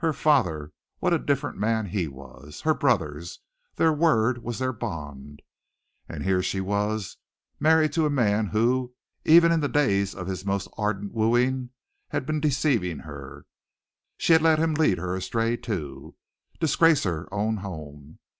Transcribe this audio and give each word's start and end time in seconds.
Her 0.00 0.12
father, 0.12 0.74
what 0.98 1.14
a 1.14 1.18
different 1.18 1.56
man 1.56 1.86
he 1.86 2.06
was; 2.06 2.60
her 2.66 2.74
brothers, 2.74 3.38
their 3.76 3.94
word 3.94 4.42
was 4.44 4.58
their 4.58 4.74
bond. 4.74 5.40
And 6.06 6.22
here 6.22 6.36
was 6.60 7.16
she 7.16 7.16
married 7.60 7.94
to 7.94 8.04
a 8.04 8.10
man 8.10 8.48
who, 8.48 8.92
even 9.24 9.50
in 9.50 9.60
the 9.60 9.68
days 9.70 10.14
of 10.14 10.26
his 10.26 10.44
most 10.44 10.68
ardent 10.76 11.14
wooing, 11.14 11.70
had 12.08 12.26
been 12.26 12.40
deceiving 12.40 12.98
her. 12.98 13.46
She 14.18 14.34
had 14.34 14.42
let 14.42 14.58
him 14.58 14.74
lead 14.74 14.98
her 14.98 15.16
astray, 15.16 15.56
too, 15.56 16.14
disgrace 16.58 17.04
her 17.04 17.26
own 17.32 17.56
home. 17.56 18.18